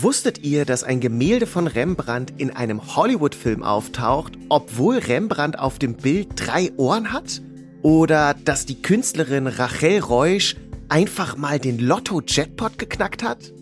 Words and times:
Wusstet 0.00 0.44
ihr, 0.44 0.64
dass 0.64 0.84
ein 0.84 1.00
Gemälde 1.00 1.48
von 1.48 1.66
Rembrandt 1.66 2.32
in 2.36 2.50
einem 2.50 2.94
Hollywood-Film 2.94 3.64
auftaucht, 3.64 4.34
obwohl 4.48 4.98
Rembrandt 4.98 5.58
auf 5.58 5.80
dem 5.80 5.94
Bild 5.94 6.28
drei 6.36 6.70
Ohren 6.76 7.12
hat? 7.12 7.42
Oder 7.82 8.34
dass 8.44 8.64
die 8.64 8.80
Künstlerin 8.80 9.48
Rachel 9.48 9.98
Reusch 9.98 10.54
einfach 10.88 11.36
mal 11.36 11.58
den 11.58 11.80
Lotto-Jackpot 11.80 12.78
geknackt 12.78 13.24
hat? 13.24 13.52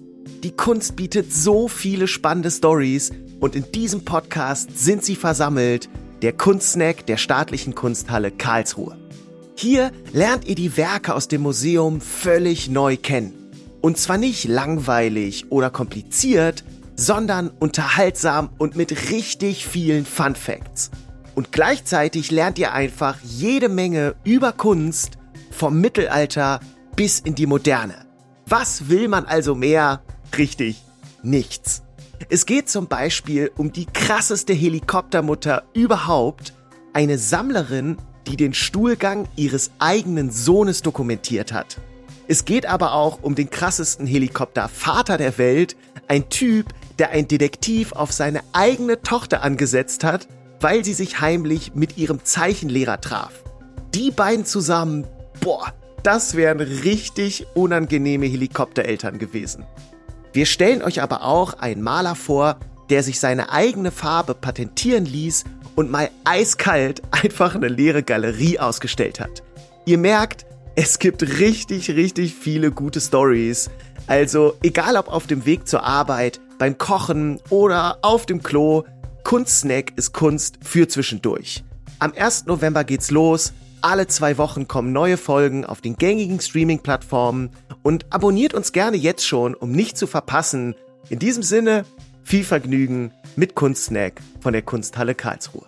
Die 0.42 0.50
Kunst 0.50 0.94
bietet 0.96 1.32
so 1.32 1.68
viele 1.68 2.06
spannende 2.06 2.50
Stories 2.50 3.12
und 3.40 3.56
in 3.56 3.72
diesem 3.72 4.04
Podcast 4.04 4.78
sind 4.78 5.04
sie 5.04 5.16
versammelt, 5.16 5.88
der 6.20 6.34
Kunstsnack 6.34 7.06
der 7.06 7.16
Staatlichen 7.16 7.74
Kunsthalle 7.74 8.30
Karlsruhe. 8.30 8.98
Hier 9.54 9.90
lernt 10.12 10.46
ihr 10.46 10.54
die 10.54 10.76
Werke 10.76 11.14
aus 11.14 11.28
dem 11.28 11.40
Museum 11.40 12.02
völlig 12.02 12.68
neu 12.68 12.98
kennen. 12.98 13.45
Und 13.80 13.98
zwar 13.98 14.18
nicht 14.18 14.44
langweilig 14.44 15.50
oder 15.50 15.70
kompliziert, 15.70 16.64
sondern 16.96 17.50
unterhaltsam 17.50 18.50
und 18.58 18.76
mit 18.76 19.10
richtig 19.10 19.66
vielen 19.66 20.06
Fun 20.06 20.34
Facts. 20.34 20.90
Und 21.34 21.52
gleichzeitig 21.52 22.30
lernt 22.30 22.58
ihr 22.58 22.72
einfach 22.72 23.18
jede 23.22 23.68
Menge 23.68 24.14
über 24.24 24.52
Kunst 24.52 25.18
vom 25.50 25.80
Mittelalter 25.80 26.60
bis 26.96 27.20
in 27.20 27.34
die 27.34 27.46
Moderne. 27.46 28.06
Was 28.46 28.88
will 28.88 29.08
man 29.08 29.26
also 29.26 29.54
mehr? 29.54 30.02
Richtig, 30.36 30.82
nichts. 31.22 31.82
Es 32.30 32.46
geht 32.46 32.70
zum 32.70 32.88
Beispiel 32.88 33.50
um 33.56 33.72
die 33.72 33.86
krasseste 33.86 34.54
Helikoptermutter 34.54 35.64
überhaupt, 35.74 36.54
eine 36.94 37.18
Sammlerin 37.18 37.98
die 38.26 38.36
den 38.36 38.54
Stuhlgang 38.54 39.28
ihres 39.36 39.70
eigenen 39.78 40.30
Sohnes 40.30 40.82
dokumentiert 40.82 41.52
hat. 41.52 41.78
Es 42.28 42.44
geht 42.44 42.66
aber 42.66 42.92
auch 42.92 43.22
um 43.22 43.34
den 43.34 43.50
krassesten 43.50 44.06
Helikoptervater 44.06 45.16
der 45.16 45.38
Welt, 45.38 45.76
ein 46.08 46.28
Typ, 46.28 46.66
der 46.98 47.10
ein 47.10 47.28
Detektiv 47.28 47.92
auf 47.92 48.12
seine 48.12 48.40
eigene 48.52 49.02
Tochter 49.02 49.42
angesetzt 49.42 50.02
hat, 50.02 50.26
weil 50.60 50.84
sie 50.84 50.94
sich 50.94 51.20
heimlich 51.20 51.74
mit 51.74 51.98
ihrem 51.98 52.24
Zeichenlehrer 52.24 53.00
traf. 53.00 53.32
Die 53.94 54.10
beiden 54.10 54.44
zusammen, 54.44 55.06
boah, 55.40 55.72
das 56.02 56.34
wären 56.34 56.60
richtig 56.60 57.46
unangenehme 57.54 58.26
Helikoptereltern 58.26 59.18
gewesen. 59.18 59.64
Wir 60.32 60.46
stellen 60.46 60.82
euch 60.82 61.02
aber 61.02 61.22
auch 61.22 61.54
einen 61.54 61.82
Maler 61.82 62.14
vor, 62.14 62.58
der 62.90 63.02
sich 63.02 63.20
seine 63.20 63.50
eigene 63.50 63.90
Farbe 63.90 64.34
patentieren 64.34 65.04
ließ 65.04 65.44
und 65.76 65.90
mal 65.90 66.10
eiskalt 66.24 67.02
einfach 67.10 67.54
eine 67.54 67.68
leere 67.68 68.02
Galerie 68.02 68.58
ausgestellt 68.58 69.20
hat. 69.20 69.42
Ihr 69.84 69.98
merkt, 69.98 70.45
es 70.78 70.98
gibt 70.98 71.22
richtig, 71.38 71.90
richtig 71.90 72.34
viele 72.34 72.70
gute 72.70 73.00
Stories. 73.00 73.70
Also 74.06 74.54
egal 74.62 74.96
ob 74.96 75.08
auf 75.08 75.26
dem 75.26 75.46
Weg 75.46 75.66
zur 75.66 75.82
Arbeit, 75.82 76.38
beim 76.58 76.76
Kochen 76.76 77.40
oder 77.48 77.98
auf 78.02 78.26
dem 78.26 78.42
Klo, 78.42 78.84
Kunstsnack 79.24 79.94
ist 79.96 80.12
Kunst 80.12 80.58
für 80.62 80.86
zwischendurch. 80.86 81.64
Am 81.98 82.12
1. 82.12 82.44
November 82.44 82.84
geht's 82.84 83.10
los. 83.10 83.54
Alle 83.80 84.06
zwei 84.06 84.36
Wochen 84.36 84.68
kommen 84.68 84.92
neue 84.92 85.16
Folgen 85.16 85.64
auf 85.64 85.80
den 85.80 85.96
gängigen 85.96 86.40
Streaming-Plattformen 86.40 87.50
und 87.82 88.04
abonniert 88.10 88.52
uns 88.52 88.72
gerne 88.72 88.98
jetzt 88.98 89.26
schon, 89.26 89.54
um 89.54 89.72
nicht 89.72 89.96
zu 89.96 90.06
verpassen. 90.06 90.74
In 91.08 91.18
diesem 91.18 91.42
Sinne, 91.42 91.86
viel 92.22 92.44
Vergnügen 92.44 93.12
mit 93.34 93.54
Kunstsnack 93.54 94.20
von 94.40 94.52
der 94.52 94.62
Kunsthalle 94.62 95.14
Karlsruhe. 95.14 95.64